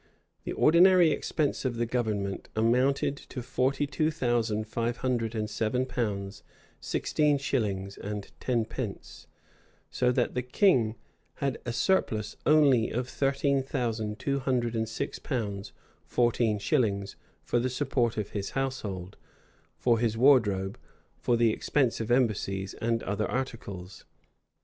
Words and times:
The 0.45 0.53
ordinary 0.53 1.11
expense 1.11 1.63
of 1.63 1.75
the 1.75 1.85
government 1.85 2.49
amounted 2.55 3.15
to 3.17 3.43
forty 3.43 3.85
two 3.85 4.09
thousand 4.09 4.63
five 4.67 4.97
hundred 5.05 5.35
and 5.35 5.47
seven 5.47 5.85
pounds 5.85 6.41
sixteen 6.79 7.37
shillings 7.37 7.97
and 7.99 8.31
tenpence; 8.39 9.27
so 9.91 10.11
that 10.11 10.33
the 10.33 10.41
king 10.41 10.95
had 11.35 11.59
a 11.67 11.71
surplus 11.71 12.35
only 12.47 12.89
of 12.89 13.07
thirteen 13.07 13.61
thousand 13.61 14.17
two 14.17 14.39
hundred 14.39 14.75
and 14.75 14.89
six 14.89 15.19
pounds 15.19 15.71
fourteen 16.07 16.57
shillings 16.57 17.15
for 17.43 17.59
the 17.59 17.69
support 17.69 18.17
of 18.17 18.31
his 18.31 18.49
household; 18.57 19.17
for 19.77 19.99
his 19.99 20.17
wardrobe; 20.17 20.79
for 21.15 21.37
the 21.37 21.53
expense 21.53 21.99
of 22.01 22.09
embassies; 22.09 22.73
and 22.73 23.03
other 23.03 23.29
articles. 23.29 24.05